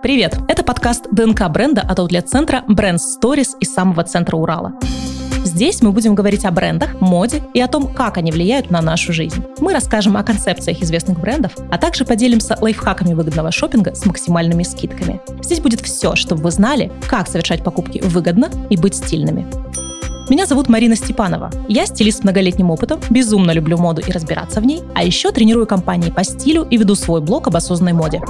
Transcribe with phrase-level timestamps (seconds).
[0.00, 0.38] Привет!
[0.46, 4.74] Это подкаст ДНК бренда от аутлет-центра Brand Stories из самого центра Урала.
[5.44, 9.12] Здесь мы будем говорить о брендах, моде и о том, как они влияют на нашу
[9.12, 9.44] жизнь.
[9.58, 15.20] Мы расскажем о концепциях известных брендов, а также поделимся лайфхаками выгодного шопинга с максимальными скидками.
[15.42, 19.46] Здесь будет все, чтобы вы знали, как совершать покупки выгодно и быть стильными.
[20.28, 21.50] Меня зовут Марина Степанова.
[21.68, 25.66] Я стилист с многолетним опытом, безумно люблю моду и разбираться в ней, а еще тренирую
[25.66, 28.20] компании по стилю и веду свой блог об осознанной моде.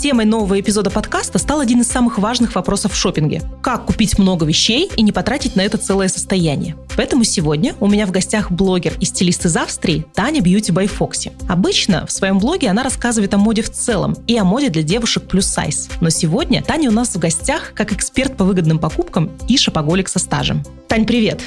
[0.00, 3.42] Темой нового эпизода подкаста стал один из самых важных вопросов в шопинге.
[3.60, 6.74] Как купить много вещей и не потратить на это целое состояние.
[6.96, 11.32] Поэтому сегодня у меня в гостях блогер и стилист из Австрии Таня Beauty by Foxy.
[11.50, 15.24] Обычно в своем блоге она рассказывает о моде в целом и о моде для девушек
[15.28, 15.90] плюс сайз.
[16.00, 20.18] Но сегодня Таня у нас в гостях как эксперт по выгодным покупкам и шопоголик со
[20.18, 20.62] стажем.
[20.88, 21.42] Тань, привет!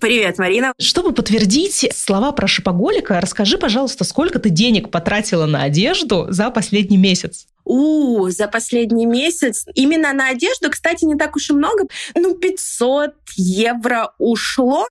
[0.00, 0.72] Привет, Марина.
[0.78, 6.96] Чтобы подтвердить слова про шопоголика, расскажи, пожалуйста, сколько ты денег потратила на одежду за последний
[6.96, 7.46] месяц?
[7.64, 9.66] У, за последний месяц.
[9.74, 11.84] Именно на одежду, кстати, не так уж и много.
[12.14, 14.86] Ну, 500 евро ушло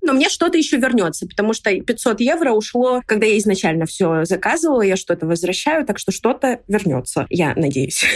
[0.00, 4.80] но мне что-то еще вернется, потому что 500 евро ушло, когда я изначально все заказывала,
[4.80, 8.06] я что-то возвращаю, так что что-то вернется, я надеюсь.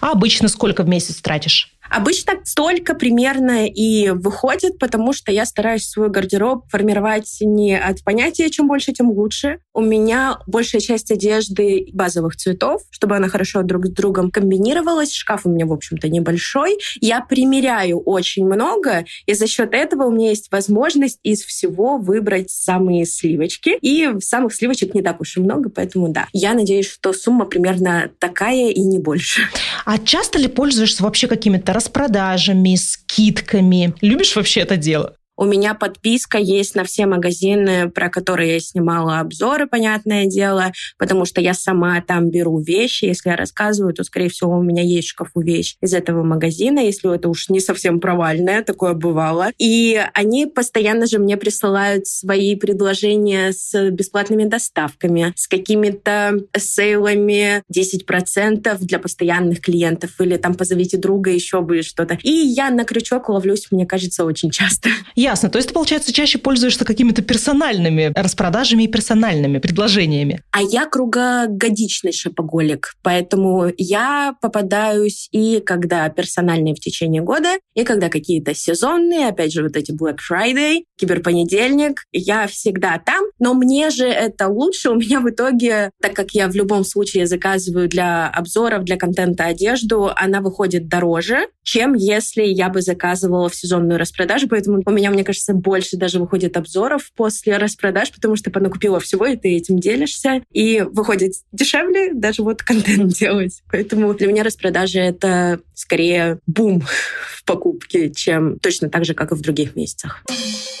[0.00, 1.75] А обычно сколько в месяц тратишь?
[1.90, 8.50] Обычно столько примерно и выходит, потому что я стараюсь свой гардероб формировать не от понятия
[8.50, 9.58] «чем больше, тем лучше».
[9.74, 15.12] У меня большая часть одежды базовых цветов, чтобы она хорошо друг с другом комбинировалась.
[15.12, 16.78] Шкаф у меня, в общем-то, небольшой.
[17.00, 22.50] Я примеряю очень много, и за счет этого у меня есть возможность из всего выбрать
[22.50, 23.76] самые сливочки.
[23.80, 26.26] И самых сливочек не так уж и много, поэтому да.
[26.32, 29.42] Я надеюсь, что сумма примерно такая и не больше.
[29.84, 33.94] А часто ли пользуешься вообще какими-то распродажами, скидками.
[34.00, 35.14] Любишь вообще это дело?
[35.36, 41.26] У меня подписка есть на все магазины, про которые я снимала обзоры, понятное дело, потому
[41.26, 43.04] что я сама там беру вещи.
[43.04, 46.80] Если я рассказываю, то, скорее всего, у меня есть в шкафу вещь из этого магазина,
[46.80, 49.50] если это уж не совсем провальное, такое бывало.
[49.58, 58.78] И они постоянно же мне присылают свои предложения с бесплатными доставками, с какими-то сейлами 10%
[58.80, 62.18] для постоянных клиентов, или там позовите друга, еще будет что-то.
[62.22, 64.88] И я на крючок ловлюсь, мне кажется, очень часто.
[65.26, 65.50] Ясно.
[65.50, 70.40] То есть ты, получается, чаще пользуешься какими-то персональными распродажами и персональными предложениями.
[70.52, 78.08] А я кругогодичный шопоголик, поэтому я попадаюсь и когда персональные в течение года, и когда
[78.08, 84.06] какие-то сезонные, опять же, вот эти Black Friday, киберпонедельник, я всегда там, но мне же
[84.06, 84.90] это лучше.
[84.90, 89.46] У меня в итоге, так как я в любом случае заказываю для обзоров, для контента
[89.46, 95.15] одежду, она выходит дороже, чем если я бы заказывала в сезонную распродажу, поэтому у меня,
[95.16, 99.56] мне кажется, больше даже выходит обзоров после распродаж, потому что типа, купила всего, и ты
[99.56, 103.62] этим делишься, и выходит дешевле даже вот контент делать.
[103.70, 106.80] Поэтому для меня распродажи— это скорее бум
[107.36, 110.22] в покупке, чем точно так же, как и в других месяцах.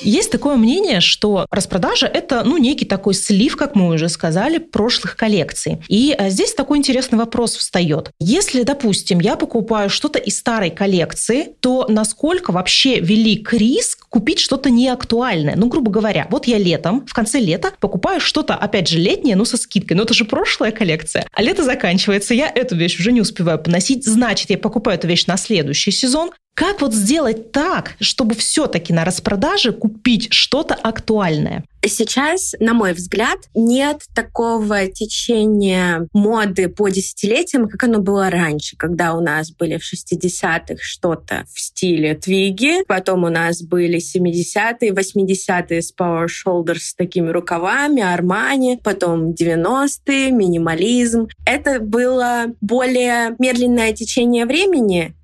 [0.02, 5.16] Есть такое мнение, что распродажа— это ну, некий такой слив, как мы уже сказали, прошлых
[5.16, 5.78] коллекций.
[5.88, 8.10] И а, здесь такой интересный вопрос встает.
[8.20, 14.70] Если, допустим, я покупаю что-то из старой коллекции, то насколько вообще велик риск купить что-то
[14.70, 15.56] неактуальное?
[15.56, 19.44] Ну, грубо говоря, вот я летом, в конце лета покупаю что-то, опять же, летнее, но
[19.44, 19.94] со скидкой.
[19.94, 21.26] Но это же прошлая коллекция.
[21.32, 24.06] А лето заканчивается, я эту вещь уже не успеваю поносить.
[24.06, 29.04] Значит, я покупаю эту вещь на следующий сезон, как вот сделать так, чтобы все-таки на
[29.04, 31.64] распродаже купить что-то актуальное?
[31.84, 39.12] Сейчас, на мой взгляд, нет такого течения моды по десятилетиям, как оно было раньше, когда
[39.12, 45.82] у нас были в 60-х что-то в стиле твиги, потом у нас были 70-е, 80-е
[45.82, 51.28] с Power Shoulders с такими рукавами, Армани, потом 90-е, минимализм.
[51.44, 55.14] Это было более медленное течение времени,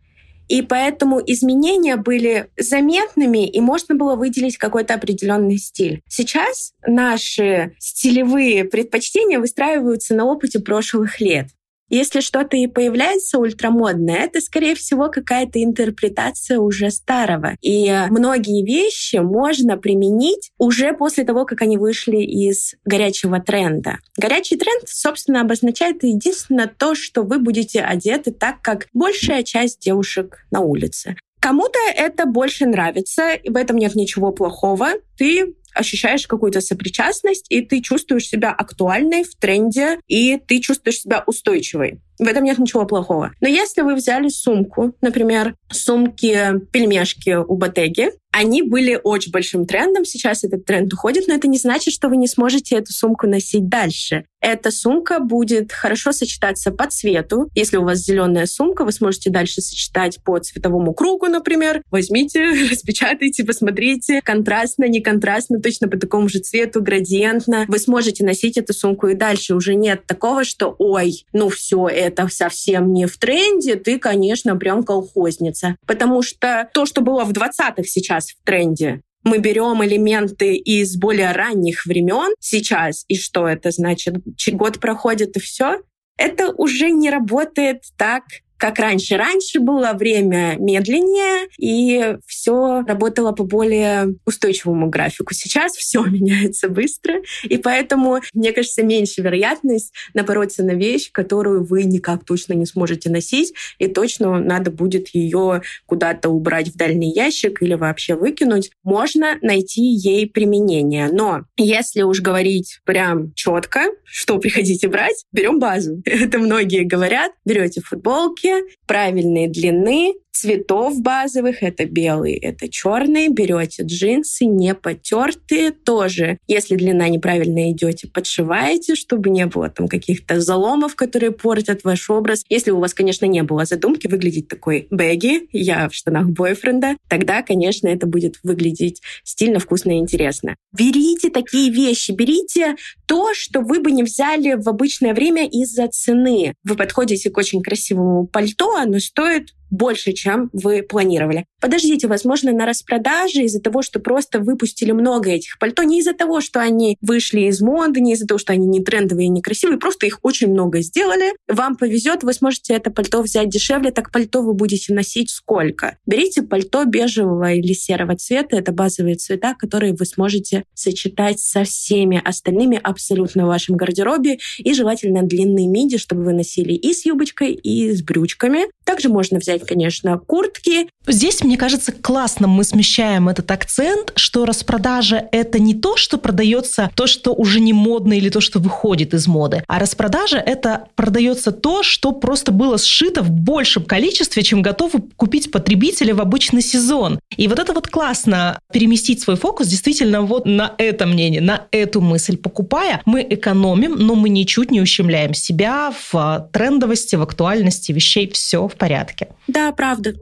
[0.52, 6.02] и поэтому изменения были заметными, и можно было выделить какой-то определенный стиль.
[6.10, 11.47] Сейчас наши стилевые предпочтения выстраиваются на опыте прошлых лет.
[11.92, 17.54] Если что-то и появляется ультрамодное, это, скорее всего, какая-то интерпретация уже старого.
[17.60, 23.98] И многие вещи можно применить уже после того, как они вышли из горячего тренда.
[24.16, 30.47] Горячий тренд, собственно, обозначает единственное то, что вы будете одеты так, как большая часть девушек
[30.50, 31.16] на улице.
[31.41, 34.92] Кому-то это больше нравится, и в этом нет ничего плохого.
[35.18, 41.22] Ты ощущаешь какую-то сопричастность, и ты чувствуешь себя актуальной в тренде, и ты чувствуешь себя
[41.27, 42.01] устойчивой.
[42.22, 43.33] В этом нет ничего плохого.
[43.41, 50.04] Но если вы взяли сумку, например, сумки-пельмешки у Ботеги, они были очень большим трендом.
[50.04, 53.69] Сейчас этот тренд уходит, но это не значит, что вы не сможете эту сумку носить
[53.69, 54.24] дальше.
[54.41, 57.48] Эта сумка будет хорошо сочетаться по цвету.
[57.54, 61.83] Если у вас зеленая сумка, вы сможете дальше сочетать по цветовому кругу, например.
[61.91, 64.21] Возьмите, распечатайте, посмотрите.
[64.22, 67.66] Контрастно, не контрастно, точно по такому же цвету, градиентно.
[67.68, 69.54] Вы сможете носить эту сумку и дальше.
[69.54, 74.84] Уже нет такого, что ой, ну все, это совсем не в тренде, ты, конечно, прям
[74.84, 75.76] колхозница.
[75.86, 79.00] Потому что то, что было в 20-х сейчас, сейчас в тренде.
[79.24, 84.16] Мы берем элементы из более ранних времен сейчас, и что это значит?
[84.53, 85.80] Год проходит и все.
[86.18, 88.24] Это уже не работает так,
[88.62, 89.16] как раньше.
[89.16, 95.34] Раньше было время медленнее, и все работало по более устойчивому графику.
[95.34, 101.82] Сейчас все меняется быстро, и поэтому, мне кажется, меньше вероятность напороться на вещь, которую вы
[101.82, 107.62] никак точно не сможете носить, и точно надо будет ее куда-то убрать в дальний ящик
[107.62, 108.70] или вообще выкинуть.
[108.84, 111.08] Можно найти ей применение.
[111.10, 116.00] Но если уж говорить прям четко, что приходите брать, берем базу.
[116.04, 117.32] Это многие говорят.
[117.44, 118.81] Берете футболки, Yeah.
[118.92, 126.39] Правильной длины, цветов базовых, это белый, это черный, берете джинсы, не потертые тоже.
[126.48, 132.44] Если длина неправильно идете, подшиваете, чтобы не было там каких-то заломов, которые портят ваш образ.
[132.48, 137.42] Если у вас, конечно, не было задумки выглядеть такой бэги, я в штанах бойфренда, тогда,
[137.42, 140.56] конечно, это будет выглядеть стильно, вкусно и интересно.
[140.77, 146.54] Берите такие вещи, берите то, что вы бы не взяли в обычное время из-за цены.
[146.65, 151.47] Вы подходите к очень красивому пальто, оно стоит больше, чем вы планировали.
[151.60, 156.41] Подождите, возможно, на распродаже из-за того, что просто выпустили много этих пальто, не из-за того,
[156.41, 160.07] что они вышли из моды, не из-за того, что они не трендовые не красивые, просто
[160.07, 161.33] их очень много сделали.
[161.48, 165.97] Вам повезет, вы сможете это пальто взять дешевле, так пальто вы будете носить сколько?
[166.07, 172.21] Берите пальто бежевого или серого цвета, это базовые цвета, которые вы сможете сочетать со всеми
[172.22, 177.54] остальными абсолютно в вашем гардеробе, и желательно длинные миди, чтобы вы носили и с юбочкой,
[177.54, 178.66] и с брючками.
[178.84, 180.88] Также можно взять, конечно, куртки.
[181.06, 186.91] Здесь, мне кажется, классно мы смещаем этот акцент, что распродажа— это не то, что продается
[186.94, 191.50] то, что уже не модно или то, что выходит из моды, а распродажа— это продается
[191.50, 197.18] то, что просто было сшито в большем количестве, чем готовы купить потребители в обычный сезон.
[197.36, 202.00] И вот это вот классно переместить свой фокус действительно вот на это мнение, на эту
[202.00, 202.36] мысль.
[202.36, 208.30] Покупая, мы экономим, но мы ничуть не ущемляем себя в трендовости, в актуальности вещей.
[208.32, 209.28] Все в порядке.
[209.53, 210.15] Да, правда.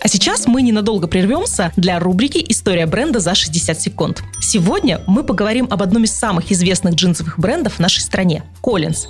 [0.00, 4.22] А сейчас мы ненадолго прервемся для рубрики «История бренда за 60 секунд».
[4.40, 9.06] Сегодня мы поговорим об одном из самых известных джинсовых брендов в нашей стране– Collins.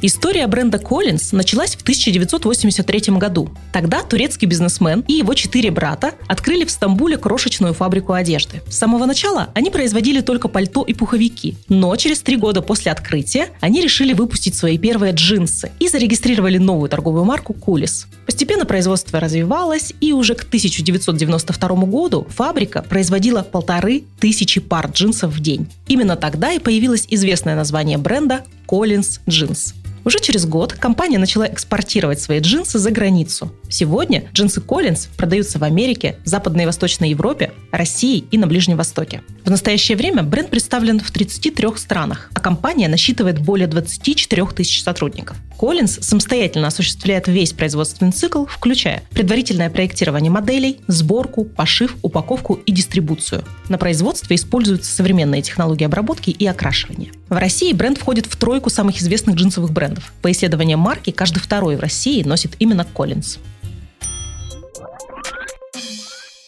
[0.00, 3.50] История бренда Collins началась в 1983 году.
[3.72, 8.62] Тогда турецкий бизнесмен и его четыре брата открыли в Стамбуле крошечную фабрику одежды.
[8.68, 13.48] С самого начала они производили только пальто и пуховики, но через три года после открытия
[13.60, 18.06] они решили выпустить свои первые джинсы и зарегистрировали новую торговую марку Кулис.
[18.24, 25.40] Постепенно производство развивалось, и уже к 1992 году фабрика производила полторы тысячи пар джинсов в
[25.40, 25.66] день.
[25.88, 29.74] Именно тогда и появилось известное название бренда Collins Jeans.
[30.08, 33.52] Уже через год компания начала экспортировать свои джинсы за границу.
[33.68, 39.20] Сегодня джинсы Collins продаются в Америке, Западной и Восточной Европе, России и на Ближнем Востоке.
[39.44, 45.36] В настоящее время бренд представлен в 33 странах, а компания насчитывает более 24 тысяч сотрудников.
[45.58, 53.44] Collins самостоятельно осуществляет весь производственный цикл, включая предварительное проектирование моделей, сборку, пошив, упаковку и дистрибуцию.
[53.68, 57.10] На производстве используются современные технологии обработки и окрашивания.
[57.28, 59.97] В России бренд входит в тройку самых известных джинсовых брендов.
[60.22, 63.38] По исследованиям марки, каждый второй в России носит именно Collins.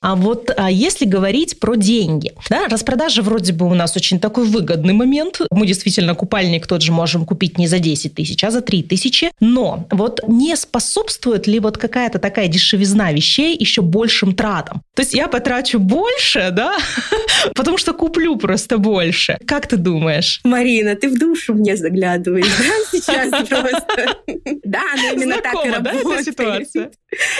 [0.03, 4.47] А вот а если говорить про деньги, да, распродажа вроде бы у нас очень такой
[4.47, 5.41] выгодный момент.
[5.51, 9.31] Мы действительно купальник тот же можем купить не за 10 тысяч, а за 3 тысячи.
[9.41, 14.83] Но вот не способствует ли вот какая-то такая дешевизна вещей еще большим тратам?
[14.95, 16.79] То есть я потрачу больше, да,
[17.55, 19.39] потому что куплю просто больше.
[19.47, 20.41] Как ты думаешь?
[20.45, 24.17] Марина, ты в душу мне заглядываешь, да, сейчас просто?
[24.65, 26.95] Да, но именно так и работает.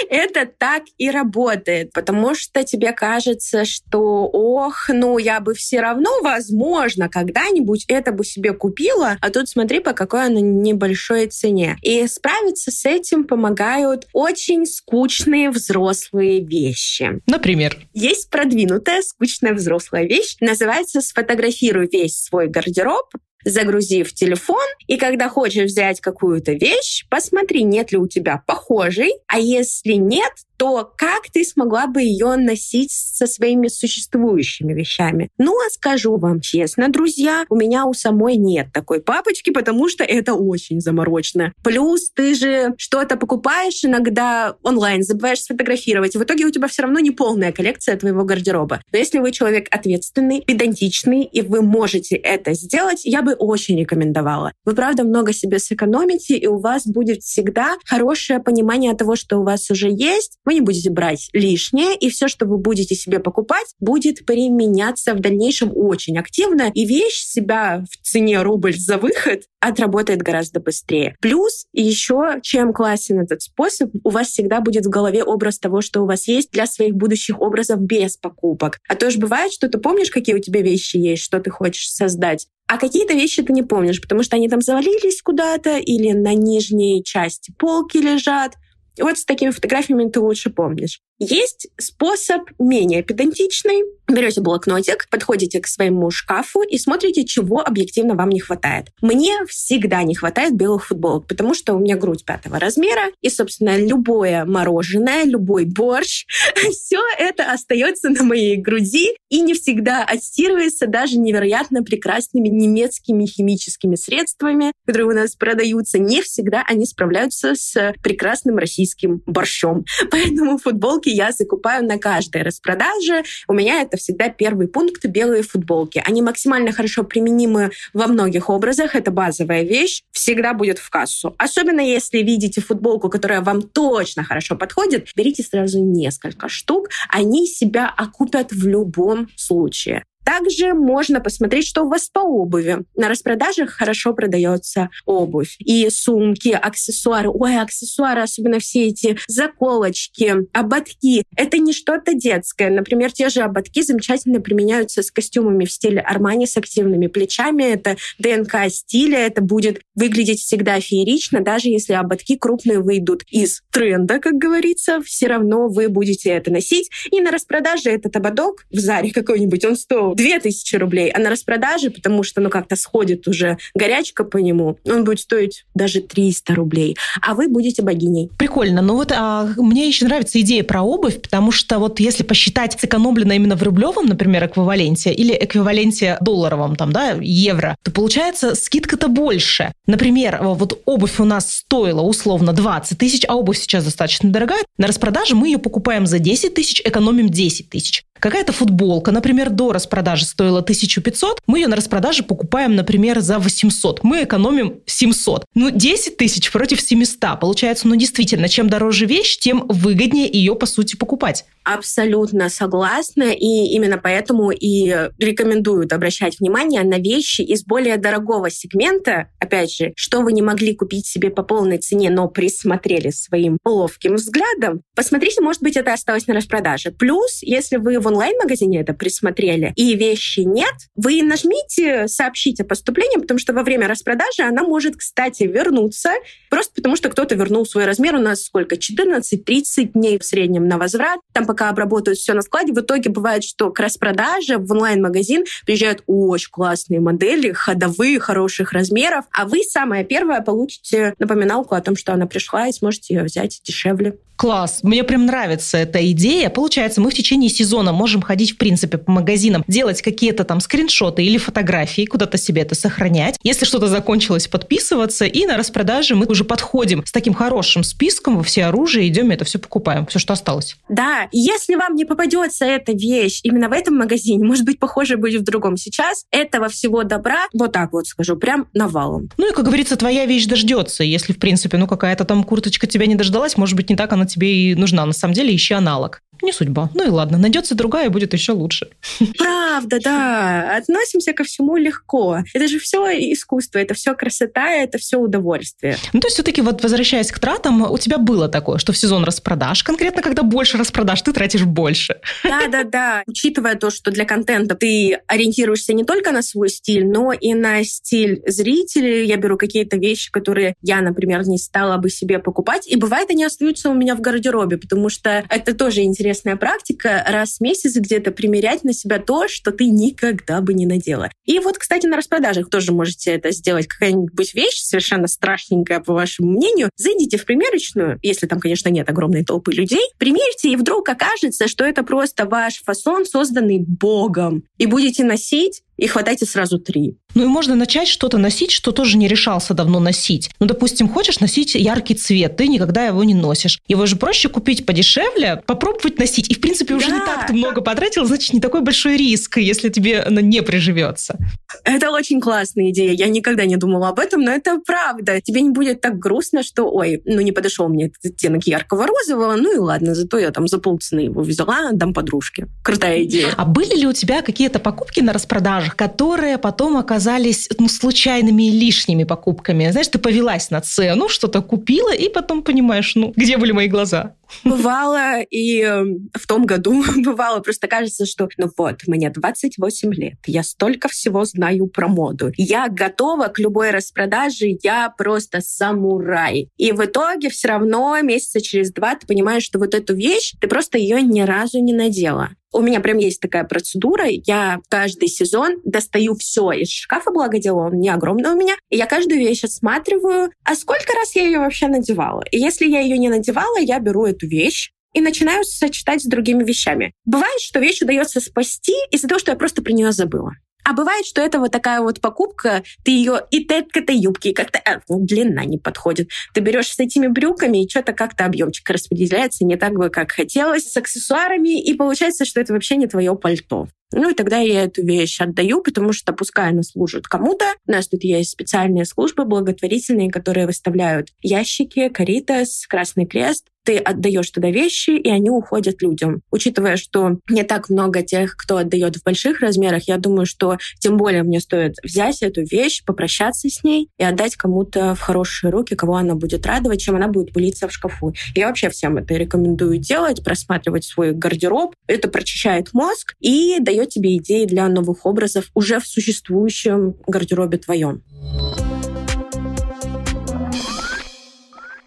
[0.09, 6.09] Это так и работает, потому что тебе кажется, что ох, ну я бы все равно,
[6.21, 11.77] возможно, когда-нибудь это бы себе купила, а тут смотри, по какой она небольшой цене.
[11.81, 17.21] И справиться с этим помогают очень скучные взрослые вещи.
[17.27, 17.77] Например?
[17.93, 23.07] Есть продвинутая скучная взрослая вещь, называется «Сфотографируй весь свой гардероб
[23.43, 29.13] загрузи в телефон, и когда хочешь взять какую-то вещь, посмотри, нет ли у тебя похожей,
[29.27, 30.31] а если нет,
[30.61, 35.29] то как ты смогла бы ее носить со своими существующими вещами?
[35.39, 40.03] Ну, а скажу вам честно, друзья, у меня у самой нет такой папочки, потому что
[40.03, 41.51] это очень заморочно.
[41.63, 46.83] Плюс ты же что-то покупаешь иногда онлайн, забываешь сфотографировать, и в итоге у тебя все
[46.83, 48.81] равно не полная коллекция твоего гардероба.
[48.91, 54.53] Но если вы человек ответственный, педантичный, и вы можете это сделать, я бы очень рекомендовала.
[54.65, 59.43] Вы, правда, много себе сэкономите, и у вас будет всегда хорошее понимание того, что у
[59.43, 60.37] вас уже есть.
[60.45, 65.19] Вы не будете брать лишнее, и все, что вы будете себе покупать, будет применяться в
[65.19, 71.15] дальнейшем очень активно, и вещь себя в цене рубль за выход отработает гораздо быстрее.
[71.21, 76.01] Плюс еще, чем классен этот способ, у вас всегда будет в голове образ того, что
[76.01, 78.79] у вас есть для своих будущих образов без покупок.
[78.89, 81.91] А то же бывает, что ты помнишь, какие у тебя вещи есть, что ты хочешь
[81.91, 86.33] создать, а какие-то вещи ты не помнишь, потому что они там завалились куда-то или на
[86.33, 88.53] нижней части полки лежат.
[88.97, 91.01] Вот с такими фотографиями ты лучше помнишь.
[91.23, 93.83] Есть способ менее педантичный.
[94.07, 98.87] Берете блокнотик, подходите к своему шкафу и смотрите, чего объективно вам не хватает.
[99.01, 103.77] Мне всегда не хватает белых футболок, потому что у меня грудь пятого размера, и, собственно,
[103.77, 106.25] любое мороженое, любой борщ,
[106.71, 113.95] все это остается на моей груди и не всегда отстирывается даже невероятно прекрасными немецкими химическими
[113.95, 115.99] средствами, которые у нас продаются.
[115.99, 119.85] Не всегда они справляются с прекрасным российским борщом.
[120.11, 123.23] Поэтому футболки я закупаю на каждой распродаже.
[123.47, 126.01] У меня это всегда первый пункт— белые футболки.
[126.05, 128.95] Они максимально хорошо применимы во многих образах.
[128.95, 130.03] Это базовая вещь.
[130.11, 131.35] Всегда будет в кассу.
[131.37, 136.89] Особенно если видите футболку, которая вам точно хорошо подходит, берите сразу несколько штук.
[137.09, 140.03] Они себя окупят в любом случае.
[140.23, 142.79] Также можно посмотреть, что у вас по обуви.
[142.95, 145.55] На распродажах хорошо продается обувь.
[145.59, 147.29] И сумки, аксессуары.
[147.29, 151.23] Ой, аксессуары, особенно все эти заколочки, ободки.
[151.35, 152.69] Это не что-то детское.
[152.69, 157.63] Например, те же ободки замечательно применяются с костюмами в стиле Армани с активными плечами.
[157.63, 159.19] Это ДНК стиля.
[159.19, 165.27] Это будет выглядеть всегда феерично, даже если ободки крупные выйдут из тренда, как говорится, все
[165.27, 166.89] равно вы будете это носить.
[167.11, 171.89] И на распродаже этот ободок в Заре какой-нибудь, он стоит 2000 рублей, а на распродаже,
[171.89, 176.97] потому что, ну, как-то сходит уже горячка по нему, он будет стоить даже 300 рублей,
[177.21, 178.29] а вы будете богиней.
[178.37, 178.81] Прикольно.
[178.81, 183.33] Ну вот а, мне еще нравится идея про обувь, потому что вот если посчитать сэкономлено
[183.33, 189.73] именно в рублевом, например, эквиваленте или эквиваленте долларовом, там, да, евро, то получается скидка-то больше.
[189.87, 194.61] Например, вот обувь у нас стоила условно 20 тысяч, а обувь сейчас достаточно дорогая.
[194.77, 198.03] На распродаже мы ее покупаем за 10 тысяч, экономим 10 тысяч.
[198.21, 204.03] Какая-то футболка, например, до распродажи стоила 1500, мы ее на распродаже покупаем, например, за 800.
[204.03, 205.43] Мы экономим 700.
[205.55, 207.39] Ну, 10 тысяч против 700.
[207.39, 211.45] Получается, ну, действительно, чем дороже вещь, тем выгоднее ее, по сути, покупать.
[211.63, 219.29] Абсолютно согласна, и именно поэтому и рекомендуют обращать внимание на вещи из более дорогого сегмента,
[219.39, 224.15] опять же, что вы не могли купить себе по полной цене, но присмотрели своим ловким
[224.15, 224.81] взглядом.
[224.95, 226.91] Посмотрите, может быть, это осталось на распродаже.
[226.91, 233.19] Плюс, если вы в онлайн-магазине это присмотрели, и вещи нет, вы нажмите «Сообщить о поступлении»,
[233.19, 236.09] потому что во время распродажи она может, кстати, вернуться,
[236.49, 238.15] просто потому что кто-то вернул свой размер.
[238.15, 238.75] У нас сколько?
[238.75, 241.19] 14-30 дней в среднем на возврат.
[241.33, 246.01] Там пока обработают все на складе, в итоге бывает, что к распродаже в онлайн-магазин приезжают
[246.07, 252.13] очень классные модели, ходовые, хороших размеров, а вы самое первое получите напоминалку о том, что
[252.13, 254.15] она пришла, и сможете ее взять дешевле.
[254.41, 254.79] Класс.
[254.81, 256.49] Мне прям нравится эта идея.
[256.49, 261.23] Получается, мы в течение сезона можем ходить, в принципе, по магазинам, делать какие-то там скриншоты
[261.23, 263.37] или фотографии, куда-то себе это сохранять.
[263.43, 265.25] Если что-то закончилось, подписываться.
[265.25, 269.35] И на распродаже мы уже подходим с таким хорошим списком во все оружие, идем и
[269.35, 270.75] это все покупаем, все, что осталось.
[270.89, 275.41] Да, если вам не попадется эта вещь именно в этом магазине, может быть, похоже будет
[275.41, 279.29] в другом сейчас, этого всего добра, вот так вот скажу, прям навалом.
[279.37, 281.03] Ну и, как говорится, твоя вещь дождется.
[281.03, 284.25] Если, в принципе, ну какая-то там курточка тебя не дождалась, может быть, не так она
[284.25, 285.05] тебе и нужна.
[285.05, 286.89] На самом деле ищи аналог не судьба.
[286.93, 288.89] Ну и ладно, найдется другая, будет еще лучше.
[289.37, 290.77] Правда, да.
[290.77, 292.39] Относимся ко всему легко.
[292.53, 295.97] Это же все искусство, это все красота, это все удовольствие.
[296.13, 299.23] Ну, то есть все-таки вот возвращаясь к тратам, у тебя было такое, что в сезон
[299.23, 302.19] распродаж, конкретно когда больше распродаж, ты тратишь больше.
[302.43, 303.23] Да, да, да.
[303.27, 307.83] Учитывая то, что для контента ты ориентируешься не только на свой стиль, но и на
[307.83, 309.25] стиль зрителей.
[309.25, 312.87] Я беру какие-то вещи, которые я, например, не стала бы себе покупать.
[312.87, 317.25] И бывает, они остаются у меня в гардеробе, потому что это тоже интересно интересная практика
[317.27, 321.29] раз в месяц где-то примерять на себя то, что ты никогда бы не надела.
[321.45, 323.87] И вот, кстати, на распродажах тоже можете это сделать.
[323.87, 326.89] Какая-нибудь вещь совершенно страшненькая, по вашему мнению.
[326.95, 331.83] Зайдите в примерочную, если там, конечно, нет огромной толпы людей, примерьте, и вдруг окажется, что
[331.83, 334.63] это просто ваш фасон, созданный Богом.
[334.77, 337.15] И будете носить и хватайте сразу три.
[337.35, 340.49] Ну и можно начать что-то носить, что тоже не решался давно носить.
[340.59, 343.79] Ну, допустим, хочешь носить яркий цвет, ты никогда его не носишь.
[343.87, 346.49] Его же проще купить подешевле, попробовать носить.
[346.49, 347.13] И, в принципе, уже да.
[347.13, 351.37] не так ты много потратил, значит, не такой большой риск, если тебе она не приживется.
[351.83, 353.13] Это очень классная идея.
[353.13, 355.39] Я никогда не думала об этом, но это правда.
[355.39, 359.55] Тебе не будет так грустно, что, ой, ну не подошел мне этот оттенок яркого розового,
[359.55, 362.67] ну и ладно, зато я там за полцены его взяла, дам подружке.
[362.83, 363.49] Крутая идея.
[363.55, 368.67] А были ли у тебя какие-то покупки на распродажах, продажах, которые потом оказались ну, случайными
[368.67, 369.91] и лишними покупками.
[369.91, 374.33] Знаешь, ты повелась на цену, что-то купила, и потом понимаешь, ну, где были мои глаза?
[374.63, 380.37] Бывало, и эм, в том году бывало, просто кажется, что ну вот, мне 28 лет,
[380.45, 382.51] я столько всего знаю про моду.
[382.57, 386.69] Я готова к любой распродаже, я просто самурай.
[386.77, 390.67] И в итоге все равно месяца через два ты понимаешь, что вот эту вещь, ты
[390.67, 392.49] просто ее ни разу не надела.
[392.73, 394.25] У меня прям есть такая процедура.
[394.27, 398.75] Я каждый сезон достаю все из шкафа, благо дело, он не огромный у меня.
[398.89, 402.43] И я каждую вещь осматриваю, а сколько раз я ее вообще надевала.
[402.49, 406.63] И если я ее не надевала, я беру эту вещь, и начинаю сочетать с другими
[406.63, 407.13] вещами.
[407.25, 410.53] Бывает, что вещь удается спасти из-за того, что я просто про нее забыла.
[410.83, 414.51] А бывает, что это вот такая вот покупка, ты ее и ты к этой юбке,
[414.53, 416.29] как-то а, ну, длина не подходит.
[416.53, 420.91] Ты берешь с этими брюками, и что-то как-то объемчик распределяется не так бы, как хотелось,
[420.91, 423.89] с аксессуарами, и получается, что это вообще не твое пальто.
[424.13, 427.65] Ну и тогда я эту вещь отдаю, потому что пускай она служит кому-то.
[427.87, 433.67] У нас тут есть специальные службы благотворительные, которые выставляют ящики, каритас, Красный Крест.
[433.83, 436.41] Ты отдаешь туда вещи, и они уходят людям.
[436.51, 441.17] Учитывая, что не так много тех, кто отдает в больших размерах, я думаю, что тем
[441.17, 445.95] более мне стоит взять эту вещь, попрощаться с ней и отдать кому-то в хорошие руки,
[445.95, 448.33] кого она будет радовать, чем она будет пылиться в шкафу.
[448.53, 451.95] Я вообще всем это рекомендую делать, просматривать свой гардероб.
[452.05, 457.77] Это прочищает мозг и дает дает тебе идеи для новых образов уже в существующем гардеробе
[457.77, 458.23] твоем.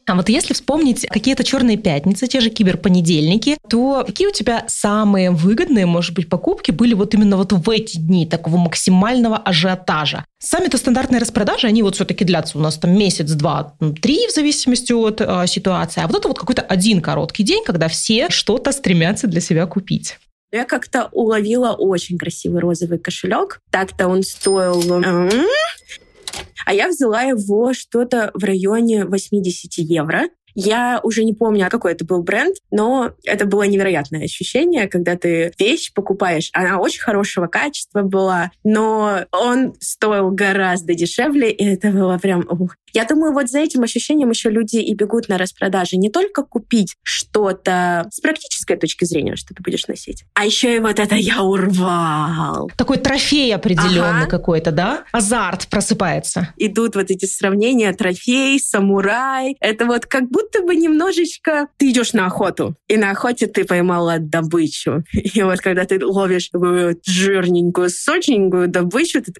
[0.06, 5.30] А вот если вспомнить какие-то черные пятницы, те же киберпонедельники, то какие у тебя самые
[5.30, 10.26] выгодные, может быть, покупки были вот именно вот в эти дни такого максимального ажиотажа?
[10.38, 14.92] Сами-то стандартные распродажи, они вот все-таки длятся у нас там месяц, два, три, в зависимости
[14.92, 16.02] от э, ситуации.
[16.02, 20.18] А вот это вот какой-то один короткий день, когда все что-то стремятся для себя купить.
[20.54, 23.60] Я как-то уловила очень красивый розовый кошелек.
[23.72, 25.02] Так-то он стоил...
[26.64, 30.28] А я взяла его что-то в районе 80 евро.
[30.54, 35.52] Я уже не помню, какой это был бренд, но это было невероятное ощущение, когда ты
[35.58, 36.50] вещь покупаешь.
[36.52, 42.46] Она очень хорошего качества была, но он стоил гораздо дешевле, и это было прям...
[42.48, 42.76] Ух.
[42.94, 45.96] Я думаю, вот за этим ощущением еще люди и бегут на распродажи.
[45.96, 50.78] Не только купить что-то с практической точки зрения, что ты будешь носить, а еще и
[50.78, 52.70] вот это я урвал.
[52.76, 54.26] Такой трофей определенный ага.
[54.26, 55.04] какой-то, да?
[55.12, 56.54] Азарт просыпается.
[56.56, 59.56] Идут вот эти сравнения трофей, самурай.
[59.60, 64.18] Это вот как будто бы немножечко ты идешь на охоту, и на охоте ты поймала
[64.18, 65.02] добычу.
[65.12, 69.32] И вот когда ты ловишь такую жирненькую, сочненькую добычу, ты,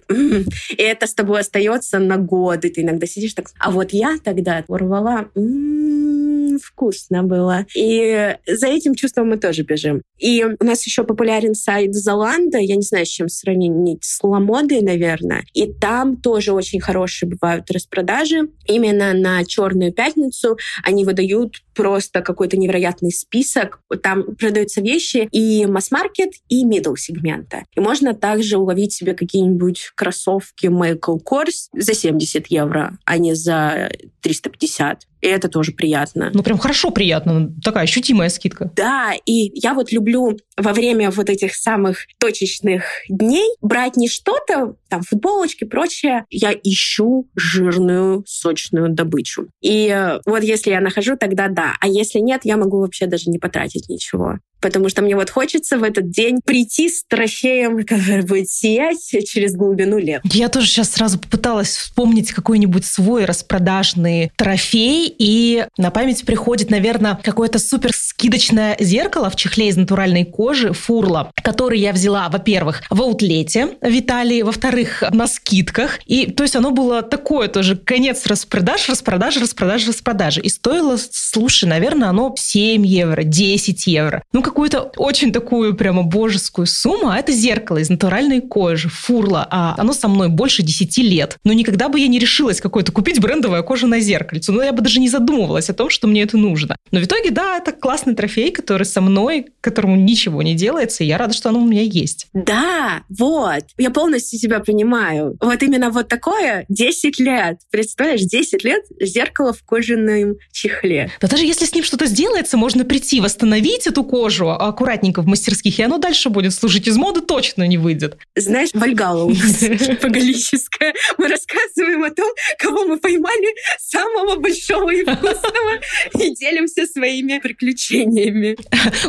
[0.69, 2.69] и это с тобой остается на годы.
[2.69, 7.65] Ты иногда сидишь так, а вот я тогда урвала, м-м, вкусно было.
[7.75, 10.01] И за этим чувством мы тоже бежим.
[10.17, 14.81] И у нас еще популярен сайт Золанда, я не знаю, с чем сравнить, с Ламодой,
[14.81, 15.43] наверное.
[15.53, 18.49] И там тоже очень хорошие бывают распродажи.
[18.67, 23.81] Именно на Черную пятницу они выдают просто какой-то невероятный список.
[24.01, 27.63] Там продаются вещи и масс-маркет, и middle сегмента.
[27.75, 33.91] И можно также уловить себе какие-нибудь кроссовки Michael Kors за 70 евро, а не за
[34.21, 35.03] 350.
[35.21, 36.29] И это тоже приятно.
[36.33, 37.51] Ну, прям хорошо приятно.
[37.63, 38.71] Такая ощутимая скидка.
[38.75, 44.75] Да, и я вот люблю во время вот этих самых точечных дней брать не что-то,
[44.87, 46.25] там, футболочки, прочее.
[46.29, 49.47] Я ищу жирную, сочную добычу.
[49.61, 51.64] И вот если я нахожу, тогда да.
[51.79, 55.77] А если нет, я могу вообще даже не потратить ничего потому что мне вот хочется
[55.77, 60.21] в этот день прийти с трофеем, который будет сиять через глубину лет.
[60.25, 67.19] Я тоже сейчас сразу попыталась вспомнить какой-нибудь свой распродажный трофей, и на память приходит, наверное,
[67.21, 73.01] какое-то супер скидочное зеркало в чехле из натуральной кожи Фурла, который я взяла, во-первых, в
[73.01, 75.99] аутлете в во-вторых, на скидках.
[76.05, 80.41] И то есть оно было такое тоже конец распродаж, распродаж, распродаж, распродажи.
[80.41, 84.23] И стоило, слушай, наверное, оно 7 евро, 10 евро.
[84.31, 89.73] Ну, какую-то очень такую прямо божескую сумму, а это зеркало из натуральной кожи, фурла, а
[89.77, 91.37] оно со мной больше 10 лет.
[91.43, 94.51] Но никогда бы я не решилась какое-то купить брендовое кожаное зеркальце.
[94.51, 96.77] Но я бы даже не задумывалась о том, что мне это нужно.
[96.91, 101.07] Но в итоге, да, это классный трофей, который со мной, которому ничего не делается, и
[101.07, 102.27] я рада, что оно у меня есть.
[102.33, 103.63] Да, вот.
[103.77, 105.35] Я полностью тебя понимаю.
[105.41, 107.57] Вот именно вот такое 10 лет.
[107.71, 111.11] Представляешь, 10 лет зеркало в кожаном чехле.
[111.19, 115.79] Да даже если с ним что-то сделается, можно прийти, восстановить эту кожу аккуратненько в мастерских,
[115.79, 116.87] и оно дальше будет служить.
[116.87, 118.17] Из моды точно не выйдет.
[118.35, 119.59] Знаешь, Вальгала у нас
[120.01, 120.93] поголическая.
[121.17, 125.79] Мы рассказываем о том, кого мы поймали самого большого и вкусного,
[126.19, 128.57] и делимся своими приключениями.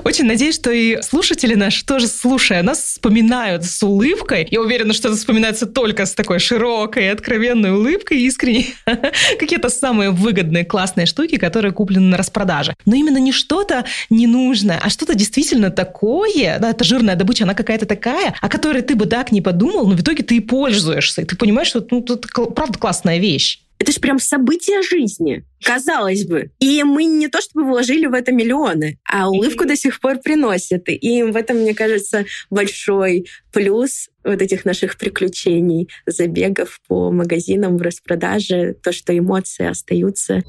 [0.04, 4.46] Очень надеюсь, что и слушатели наши тоже, слушая нас, вспоминают с улыбкой.
[4.50, 8.74] Я уверена, что это вспоминается только с такой широкой, откровенной улыбкой, искренней.
[9.38, 12.74] Какие-то самые выгодные, классные штуки, которые куплены на распродаже.
[12.84, 17.86] Но именно не что-то ненужное, а что-то действительно такое, да, это жирная добыча, она какая-то
[17.86, 21.22] такая, о которой ты бы так не подумал, но в итоге ты и пользуешься.
[21.22, 22.16] И ты понимаешь, что ну, это
[22.54, 23.62] правда классная вещь.
[23.78, 26.50] Это же прям событие жизни, казалось бы.
[26.60, 30.84] И мы не то чтобы вложили в это миллионы, а улыбку до сих пор приносит.
[30.88, 37.82] И в этом, мне кажется, большой плюс вот этих наших приключений, забегов по магазинам в
[37.82, 40.42] распродаже, то, что эмоции остаются.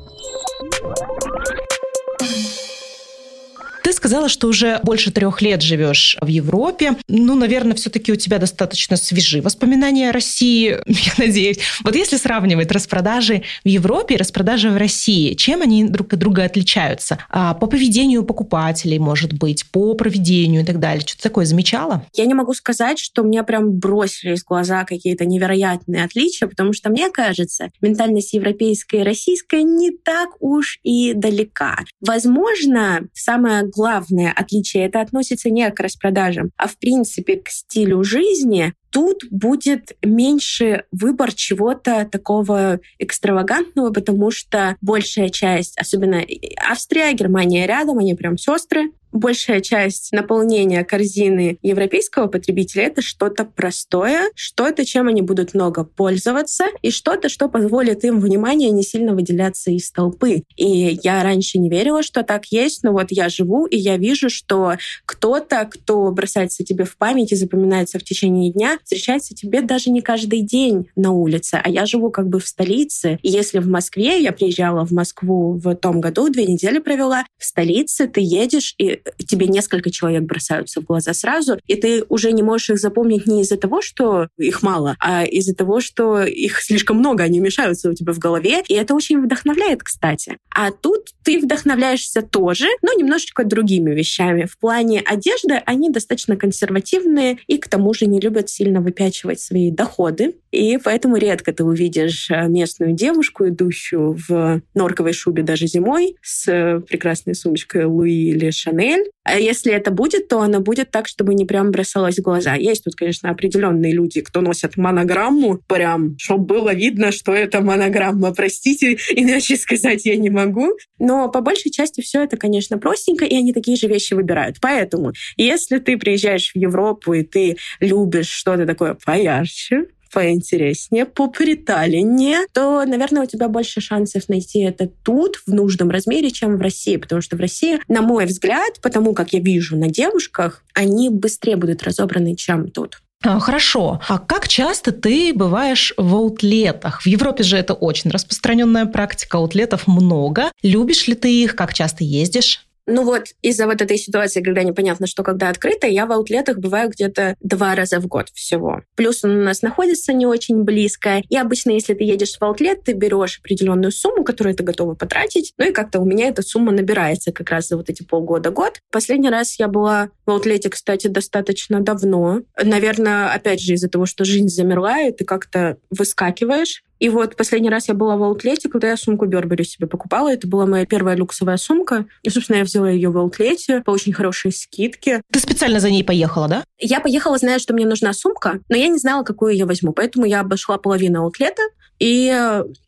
[3.87, 6.97] Ты сказала, что уже больше трех лет живешь в Европе.
[7.07, 11.59] Ну, наверное, все-таки у тебя достаточно свежие воспоминания о России, я надеюсь.
[11.85, 16.43] Вот если сравнивать распродажи в Европе и распродажи в России, чем они друг от друга
[16.43, 17.19] отличаются?
[17.29, 21.07] А, по поведению покупателей, может быть, по проведению и так далее.
[21.07, 22.05] Что-то такое замечала?
[22.13, 26.89] Я не могу сказать, что мне прям бросились в глаза какие-то невероятные отличия, потому что
[26.89, 31.77] мне кажется, ментальность европейская и российская не так уж и далека.
[32.01, 34.85] Возможно, самое главное отличие.
[34.85, 38.73] Это относится не к распродажам, а в принципе к стилю жизни.
[38.97, 46.23] Тут будет меньше выбор чего-то такого экстравагантного, потому что большая часть, особенно
[46.67, 54.29] Австрия, Германия рядом, они прям сестры, большая часть наполнения корзины европейского потребителя это что-то простое,
[54.35, 59.71] что-то, чем они будут много пользоваться, и что-то, что позволит им внимание не сильно выделяться
[59.71, 60.43] из толпы.
[60.55, 64.29] И я раньше не верила, что так есть, но вот я живу, и я вижу,
[64.29, 69.89] что кто-то, кто бросается тебе в память и запоминается в течение дня, встречается тебе даже
[69.89, 73.19] не каждый день на улице, а я живу как бы в столице.
[73.21, 77.43] И если в Москве, я приезжала в Москву в том году, две недели провела, в
[77.43, 82.43] столице ты едешь, и тебе несколько человек бросаются в глаза сразу, и ты уже не
[82.43, 86.97] можешь их запомнить не из-за того, что их мало, а из-за того, что их слишком
[86.97, 90.37] много, они мешаются у тебя в голове, и это очень вдохновляет, кстати.
[90.55, 94.45] А тут ты вдохновляешься тоже, но немножечко другими вещами.
[94.45, 99.71] В плане одежды они достаточно консервативные и к тому же не любят сильно выпячивать свои
[99.71, 100.35] доходы.
[100.51, 106.47] И поэтому редко ты увидишь э, местную девушку, идущую в норковой шубе даже зимой, с
[106.47, 109.11] э, прекрасной сумочкой Луи или Шанель.
[109.23, 112.55] А если это будет, то она будет так, чтобы не прям бросалась в глаза.
[112.55, 118.33] Есть тут, конечно, определенные люди, кто носят монограмму, прям, чтобы было видно, что это монограмма.
[118.33, 120.71] Простите, иначе сказать я не могу.
[120.97, 124.57] Но по большей части все это, конечно, простенько, и они такие же вещи выбирают.
[124.61, 132.83] Поэтому, если ты приезжаешь в Европу, и ты любишь что-то такое поярче, поинтереснее, поприталеннее, то,
[132.85, 136.97] наверное, у тебя больше шансов найти это тут в нужном размере, чем в России.
[136.97, 141.55] Потому что в России, на мой взгляд, потому как я вижу на девушках, они быстрее
[141.55, 143.01] будут разобраны, чем тут.
[143.23, 143.99] А, хорошо.
[144.07, 147.01] А как часто ты бываешь в аутлетах?
[147.01, 149.37] В Европе же это очень распространенная практика.
[149.37, 150.51] Аутлетов много.
[150.61, 151.55] Любишь ли ты их?
[151.55, 152.66] Как часто ездишь?
[152.87, 156.89] Ну вот из-за вот этой ситуации, когда непонятно, что когда открыто, я в аутлетах бываю
[156.89, 158.81] где-то два раза в год всего.
[158.95, 161.21] Плюс он у нас находится не очень близко.
[161.29, 165.53] И обычно, если ты едешь в аутлет, ты берешь определенную сумму, которую ты готова потратить.
[165.57, 168.79] Ну и как-то у меня эта сумма набирается как раз за вот эти полгода-год.
[168.89, 172.41] Последний раз я была в аутлете, кстати, достаточно давно.
[172.61, 177.69] Наверное, опять же, из-за того, что жизнь замерла, и ты как-то выскакиваешь и вот последний
[177.69, 180.31] раз я была в аутлете, когда я сумку Бербери себе покупала.
[180.31, 182.05] Это была моя первая люксовая сумка.
[182.23, 185.21] И, собственно, я взяла ее в аутлете по очень хорошей скидке.
[185.31, 186.63] Ты специально за ней поехала, да?
[186.79, 189.93] Я поехала, зная, что мне нужна сумка, но я не знала, какую я возьму.
[189.93, 191.61] Поэтому я обошла половину аутлета,
[191.99, 192.29] и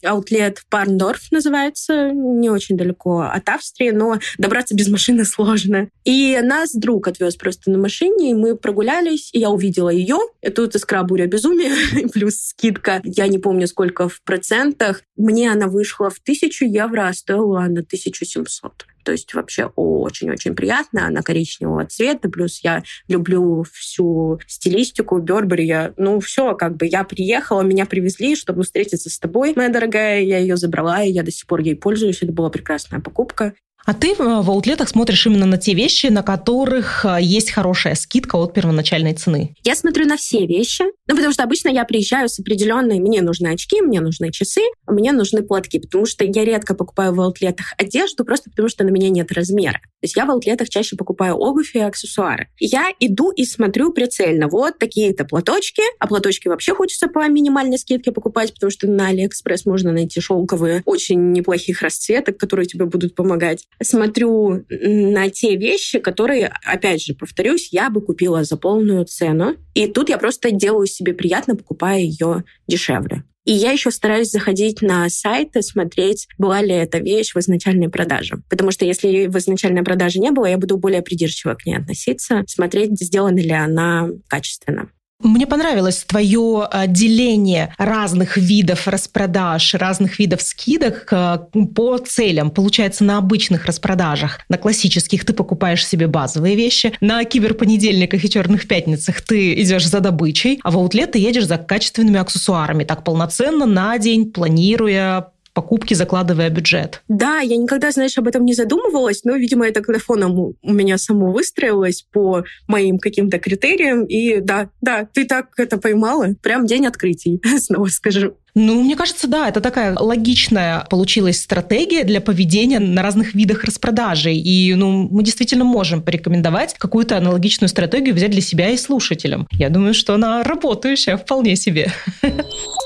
[0.04, 5.90] аутлет Парндорф называется, не очень далеко от Австрии, но добраться без машины сложно.
[6.06, 10.18] И нас друг отвез просто на машине, и мы прогулялись, и я увидела ее.
[10.42, 11.74] И тут искра буря безумия,
[12.14, 15.04] плюс скидка, я не помню сколько в процентах.
[15.18, 18.86] Мне она вышла в тысячу евро, а стоила она 1700.
[19.10, 21.08] То есть вообще очень-очень приятно.
[21.08, 22.30] Она коричневого цвета.
[22.30, 25.66] Плюс я люблю всю стилистику Бербери.
[25.66, 30.22] Я, ну, все, как бы я приехала, меня привезли, чтобы встретиться с тобой, моя дорогая.
[30.22, 32.22] Я ее забрала, и я до сих пор ей пользуюсь.
[32.22, 33.56] Это была прекрасная покупка.
[33.86, 38.36] А ты в аутлетах смотришь именно на те вещи, на которых э, есть хорошая скидка
[38.36, 39.56] от первоначальной цены?
[39.64, 43.48] Я смотрю на все вещи, ну, потому что обычно я приезжаю с определенной, мне нужны
[43.48, 48.26] очки, мне нужны часы, мне нужны платки, потому что я редко покупаю в аутлетах одежду,
[48.26, 49.80] просто потому что на меня нет размера.
[49.80, 52.50] То есть я в аутлетах чаще покупаю обувь и аксессуары.
[52.60, 54.48] Я иду и смотрю прицельно.
[54.50, 59.66] Вот такие-то платочки, а платочки вообще хочется по минимальной скидке покупать, потому что на Алиэкспресс
[59.66, 66.52] можно найти шелковые очень неплохих расцветок, которые тебе будут помогать смотрю на те вещи, которые,
[66.64, 69.56] опять же, повторюсь, я бы купила за полную цену.
[69.74, 73.24] И тут я просто делаю себе приятно, покупая ее дешевле.
[73.46, 78.44] И я еще стараюсь заходить на сайты, смотреть, была ли эта вещь в изначальной продаже.
[78.50, 82.44] Потому что если в изначальной продаже не было, я буду более придирчиво к ней относиться,
[82.48, 84.92] смотреть, сделана ли она качественно.
[85.22, 91.38] Мне понравилось твое деление разных видов распродаж, разных видов скидок а,
[91.76, 92.52] по целям.
[92.52, 98.66] Получается, на обычных распродажах, на классических ты покупаешь себе базовые вещи, на киберпонедельниках и черных
[98.66, 103.66] пятницах ты идешь за добычей, а в аутлет ты едешь за качественными аксессуарами, так полноценно
[103.66, 107.02] на день, планируя покупки, закладывая бюджет.
[107.08, 110.98] Да, я никогда, знаешь, об этом не задумывалась, но, видимо, это когда фоном у меня
[110.98, 114.06] само выстроилось по моим каким-то критериям.
[114.06, 116.36] И да, да, ты так это поймала.
[116.42, 118.36] Прям день открытий, снова скажу.
[118.56, 124.34] Ну, мне кажется, да, это такая логичная получилась стратегия для поведения на разных видах распродажи.
[124.34, 129.48] И ну, мы действительно можем порекомендовать какую-то аналогичную стратегию взять для себя и слушателям.
[129.52, 131.92] Я думаю, что она работающая вполне себе.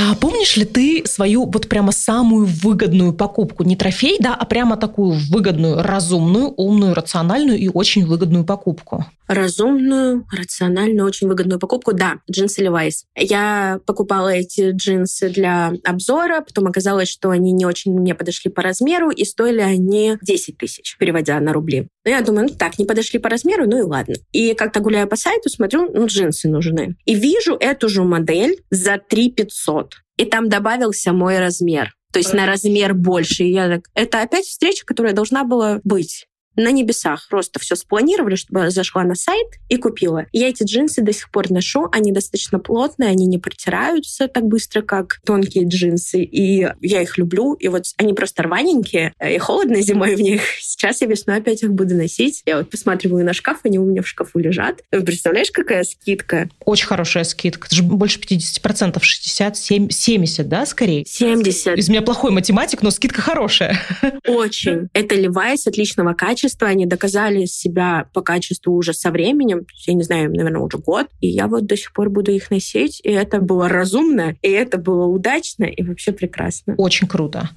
[0.00, 3.64] А помнишь ли ты свою вот прямо самую выгодную покупку?
[3.64, 9.06] Не трофей, да, а прямо такую выгодную, разумную, умную, рациональную и очень выгодную покупку?
[9.28, 11.92] разумную, рациональную, очень выгодную покупку.
[11.92, 13.04] Да, джинсы Levi's.
[13.14, 18.62] Я покупала эти джинсы для обзора, потом оказалось, что они не очень мне подошли по
[18.62, 21.88] размеру, и стоили они 10 тысяч, переводя на рубли.
[22.04, 24.14] Ну, я думаю, ну так, не подошли по размеру, ну и ладно.
[24.32, 26.96] И как-то гуляя по сайту, смотрю, ну, джинсы нужны.
[27.04, 29.87] И вижу эту же модель за 3 500.
[30.16, 31.94] И там добавился мой размер.
[32.12, 33.44] То есть на размер больше.
[33.44, 36.26] И я так, это опять встреча, которая должна была быть
[36.58, 37.26] на небесах.
[37.30, 40.26] Просто все спланировали, чтобы я зашла на сайт и купила.
[40.32, 41.88] Я эти джинсы до сих пор ношу.
[41.92, 46.22] Они достаточно плотные, они не протираются так быстро, как тонкие джинсы.
[46.22, 47.54] И я их люблю.
[47.54, 49.14] И вот они просто рваненькие.
[49.24, 50.42] И холодно зимой в них.
[50.60, 52.42] Сейчас я весной опять их буду носить.
[52.44, 54.82] Я вот посматриваю на шкаф, они у меня в шкафу лежат.
[54.90, 56.48] Представляешь, какая скидка?
[56.64, 57.66] Очень хорошая скидка.
[57.66, 61.04] Это же больше 50%, 67, 70, да, скорее?
[61.06, 61.78] 70.
[61.78, 63.80] Из меня плохой математик, но скидка хорошая.
[64.26, 64.88] Очень.
[64.92, 70.02] Это Levi's отличного качества качество, они доказали себя по качеству уже со временем, я не
[70.02, 73.40] знаю, наверное, уже год, и я вот до сих пор буду их носить, и это
[73.40, 76.74] было разумно, и это было удачно, и вообще прекрасно.
[76.78, 77.50] Очень круто.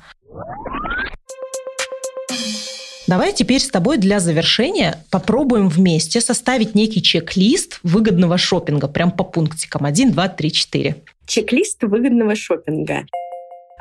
[3.08, 9.24] Давай теперь с тобой для завершения попробуем вместе составить некий чек-лист выгодного шопинга, прям по
[9.24, 9.86] пунктикам.
[9.86, 10.96] Один, два, три, четыре.
[11.26, 13.06] Чек-лист выгодного шопинга.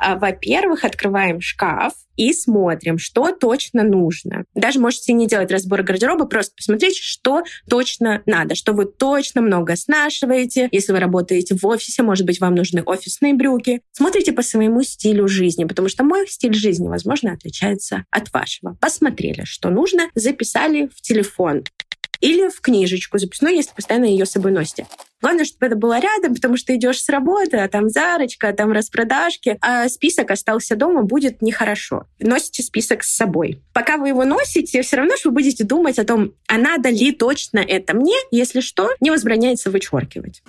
[0.01, 4.45] А, во-первых, открываем шкаф и смотрим, что точно нужно.
[4.55, 9.75] Даже можете не делать разбор гардероба, просто посмотреть, что точно надо, что вы точно много
[9.75, 10.69] снашиваете.
[10.71, 13.81] Если вы работаете в офисе, может быть, вам нужны офисные брюки.
[13.91, 18.75] Смотрите по своему стилю жизни, потому что мой стиль жизни, возможно, отличается от вашего.
[18.81, 21.63] Посмотрели, что нужно, записали в телефон
[22.21, 24.87] или в книжечку записную, если постоянно ее с собой носите.
[25.21, 28.71] Главное, чтобы это было рядом, потому что идешь с работы, а там зарочка, а там
[28.71, 32.05] распродажки, а список остался дома, будет нехорошо.
[32.19, 33.61] Носите список с собой.
[33.73, 37.11] Пока вы его носите, все равно что вы будете думать о том, а надо ли
[37.11, 40.41] точно это мне, если что, не возбраняется вычеркивать.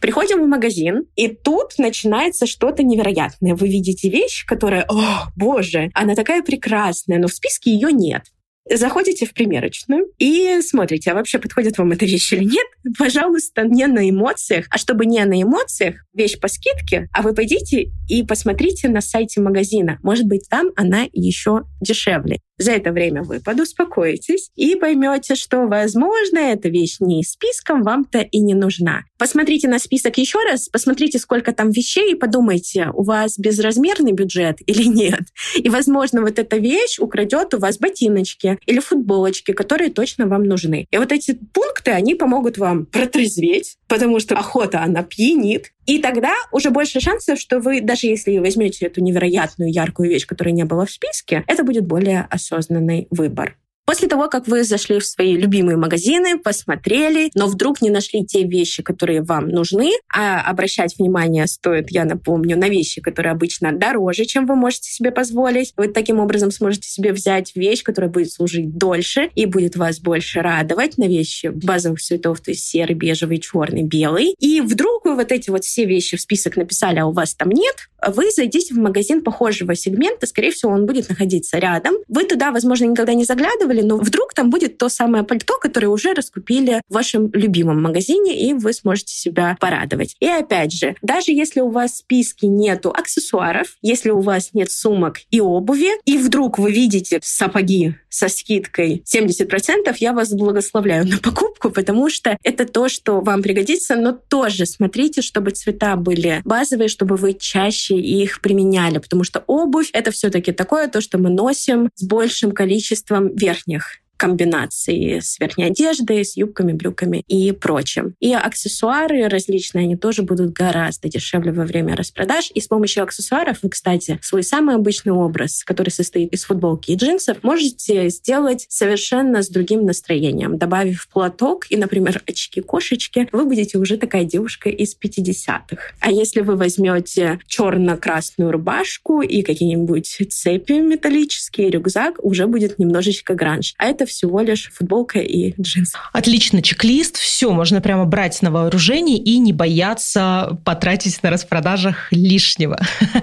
[0.00, 3.56] Приходим в магазин, и тут начинается что-то невероятное.
[3.56, 8.22] Вы видите вещь, которая, о, боже, она такая прекрасная, но в списке ее нет.
[8.70, 12.66] Заходите в примерочную и смотрите, а вообще подходит вам эта вещь или нет.
[12.98, 17.90] Пожалуйста, не на эмоциях, а чтобы не на эмоциях, вещь по скидке, а вы пойдите
[18.08, 19.98] и посмотрите на сайте магазина.
[20.02, 22.40] Может быть, там она еще дешевле.
[22.58, 28.40] За это время вы подуспокоитесь и поймете, что, возможно, эта вещь не списком вам-то и
[28.40, 29.04] не нужна.
[29.16, 34.56] Посмотрите на список еще раз, посмотрите, сколько там вещей, и подумайте, у вас безразмерный бюджет
[34.66, 35.20] или нет.
[35.56, 40.86] И, возможно, вот эта вещь украдет у вас ботиночки или футболочки, которые точно вам нужны.
[40.90, 45.72] И вот эти пункты, они помогут вам протрезветь, потому что охота, она пьянит.
[45.86, 50.54] И тогда уже больше шансов, что вы, даже если возьмете эту невероятную яркую вещь, которая
[50.54, 53.56] не была в списке, это будет более осознанный выбор.
[53.88, 58.42] После того, как вы зашли в свои любимые магазины, посмотрели, но вдруг не нашли те
[58.42, 64.26] вещи, которые вам нужны, а обращать внимание стоит, я напомню, на вещи, которые обычно дороже,
[64.26, 65.72] чем вы можете себе позволить.
[65.78, 70.42] Вы таким образом сможете себе взять вещь, которая будет служить дольше и будет вас больше
[70.42, 74.34] радовать на вещи базовых цветов, то есть серый, бежевый, черный, белый.
[74.38, 77.48] И вдруг вы вот эти вот все вещи в список написали, а у вас там
[77.48, 81.94] нет, вы зайдите в магазин похожего сегмента, скорее всего, он будет находиться рядом.
[82.06, 85.88] Вы туда, возможно, никогда не заглядывали, раскупили, но вдруг там будет то самое пальто, которое
[85.88, 90.16] уже раскупили в вашем любимом магазине, и вы сможете себя порадовать.
[90.20, 94.70] И опять же, даже если у вас в списке нету аксессуаров, если у вас нет
[94.70, 101.18] сумок и обуви, и вдруг вы видите сапоги со скидкой 70%, я вас благословляю на
[101.18, 106.88] покупку, потому что это то, что вам пригодится, но тоже смотрите, чтобы цвета были базовые,
[106.88, 111.30] чтобы вы чаще их применяли, потому что обувь— это все таки такое, то, что мы
[111.30, 118.14] носим с большим количеством верхних верхних комбинации с верхней одеждой, с юбками, брюками и прочим.
[118.20, 122.50] И аксессуары различные, они тоже будут гораздо дешевле во время распродаж.
[122.52, 126.96] И с помощью аксессуаров вы, кстати, свой самый обычный образ, который состоит из футболки и
[126.96, 130.58] джинсов, можете сделать совершенно с другим настроением.
[130.58, 135.78] Добавив платок и, например, очки-кошечки, вы будете уже такая девушка из 50-х.
[136.00, 143.74] А если вы возьмете черно-красную рубашку и какие-нибудь цепи металлические, рюкзак, уже будет немножечко гранж.
[143.78, 145.96] А это всего лишь футболка и джинсы.
[146.12, 147.16] Отлично, чек-лист.
[147.16, 152.80] Все, можно прямо брать на вооружение и не бояться потратить на распродажах лишнего.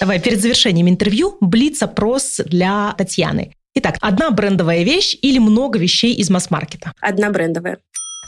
[0.00, 3.54] Давай, перед завершением интервью блиц-опрос для Татьяны.
[3.74, 6.92] Итак, одна брендовая вещь или много вещей из масс-маркета?
[7.00, 7.78] Одна брендовая.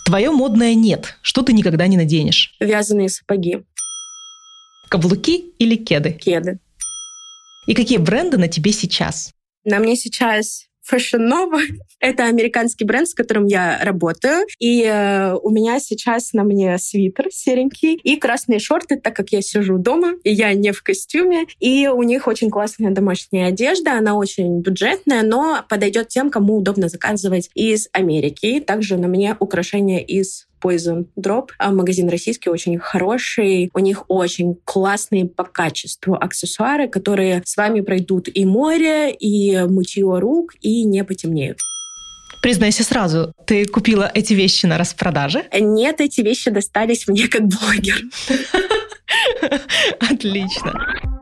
[0.06, 1.16] Твое модное нет.
[1.20, 2.54] Что ты никогда не наденешь?
[2.60, 3.64] Вязаные сапоги.
[4.88, 6.12] Каблуки или кеды?
[6.12, 6.60] Кеды.
[7.66, 9.32] И какие бренды на тебе сейчас?
[9.64, 11.60] На мне сейчас Fashion Nova.
[12.00, 14.46] Это американский бренд, с которым я работаю.
[14.58, 19.40] И э, у меня сейчас на мне свитер серенький и красные шорты, так как я
[19.40, 21.46] сижу дома, и я не в костюме.
[21.60, 23.92] И у них очень классная домашняя одежда.
[23.92, 28.60] Она очень бюджетная, но подойдет тем, кому удобно заказывать из Америки.
[28.60, 31.48] Также на мне украшения из Poison Drop.
[31.58, 33.70] А магазин российский очень хороший.
[33.74, 40.18] У них очень классные по качеству аксессуары, которые с вами пройдут и море, и мытье
[40.18, 41.58] рук, и не потемнеют.
[42.42, 45.46] Признайся сразу, ты купила эти вещи на распродаже?
[45.58, 48.02] Нет, эти вещи достались мне как блогер.
[50.00, 51.13] Отлично.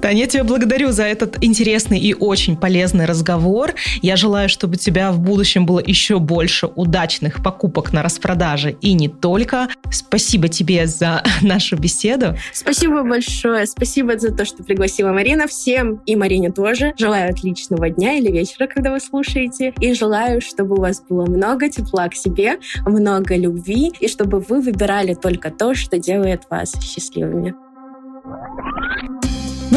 [0.00, 3.74] Таня, я тебя благодарю за этот интересный и очень полезный разговор.
[4.00, 8.92] Я желаю, чтобы у тебя в будущем было еще больше удачных покупок на распродаже и
[8.92, 9.68] не только.
[9.90, 12.36] Спасибо тебе за нашу беседу.
[12.52, 13.66] Спасибо большое.
[13.66, 15.48] Спасибо за то, что пригласила Марина.
[15.48, 16.94] Всем и Марине тоже.
[16.96, 19.74] Желаю отличного дня или вечера, когда вы слушаете.
[19.80, 24.60] И желаю, чтобы у вас было много тепла к себе, много любви, и чтобы вы
[24.60, 27.54] выбирали только то, что делает вас счастливыми.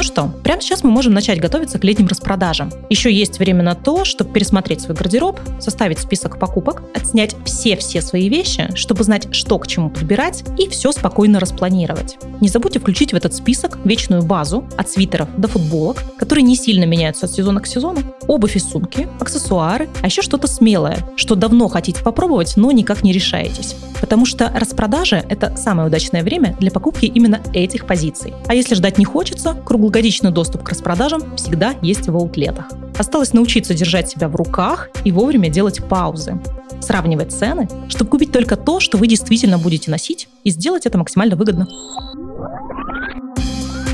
[0.02, 2.72] Ну что, прямо сейчас мы можем начать готовиться к летним распродажам.
[2.90, 8.28] Еще есть время на то, чтобы пересмотреть свой гардероб, составить список покупок, отснять все-все свои
[8.28, 12.18] вещи, чтобы знать, что к чему подбирать и все спокойно распланировать.
[12.40, 16.86] Не забудьте включить в этот список вечную базу от свитеров до футболок, которые не сильно
[16.86, 21.68] меняются от сезона к сезону, обувь и сумки, аксессуары, а еще что-то смелое, что давно
[21.68, 23.76] хотите попробовать, но никак не решаетесь.
[24.02, 28.34] Потому что распродажи– это самое удачное время для покупки именно этих позиций.
[28.48, 29.54] А если ждать не хочется,
[29.92, 32.70] круглогодичный доступ к распродажам всегда есть в аутлетах.
[32.98, 36.40] Осталось научиться держать себя в руках и вовремя делать паузы.
[36.80, 41.36] Сравнивать цены, чтобы купить только то, что вы действительно будете носить, и сделать это максимально
[41.36, 41.68] выгодно.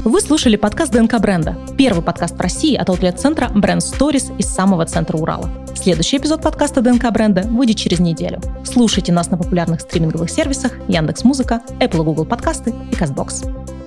[0.03, 1.57] Вы слушали подкаст ДНК бренда.
[1.79, 5.49] Первый подкаст в России от аутлет-центра Brand Stories из самого центра Урала.
[5.75, 8.39] Следующий эпизод подкаста ДНК бренда выйдет через неделю.
[8.63, 13.86] Слушайте нас на популярных стриминговых сервисах Яндекс.Музыка, Apple и Google подкасты и Castbox.